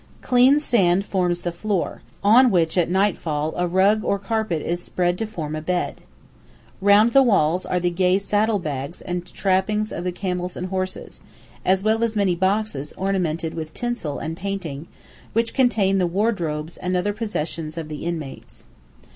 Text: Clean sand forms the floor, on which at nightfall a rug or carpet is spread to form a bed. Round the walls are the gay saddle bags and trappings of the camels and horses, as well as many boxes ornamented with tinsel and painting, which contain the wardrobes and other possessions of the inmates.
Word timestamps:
Clean 0.21 0.59
sand 0.59 1.05
forms 1.05 1.41
the 1.41 1.51
floor, 1.51 2.01
on 2.23 2.49
which 2.49 2.75
at 2.75 2.89
nightfall 2.89 3.53
a 3.55 3.67
rug 3.67 4.03
or 4.03 4.17
carpet 4.17 4.63
is 4.63 4.81
spread 4.81 5.15
to 5.19 5.27
form 5.27 5.55
a 5.55 5.61
bed. 5.61 6.01
Round 6.81 7.11
the 7.13 7.21
walls 7.21 7.67
are 7.67 7.79
the 7.79 7.91
gay 7.91 8.17
saddle 8.17 8.57
bags 8.57 9.01
and 9.01 9.23
trappings 9.31 9.91
of 9.91 10.03
the 10.03 10.11
camels 10.11 10.57
and 10.57 10.69
horses, 10.69 11.21
as 11.63 11.83
well 11.83 12.03
as 12.03 12.15
many 12.15 12.33
boxes 12.33 12.93
ornamented 12.93 13.53
with 13.53 13.75
tinsel 13.75 14.17
and 14.17 14.35
painting, 14.35 14.87
which 15.33 15.53
contain 15.53 15.99
the 15.99 16.07
wardrobes 16.07 16.77
and 16.77 16.97
other 16.97 17.13
possessions 17.13 17.77
of 17.77 17.87
the 17.87 18.03
inmates. 18.03 18.65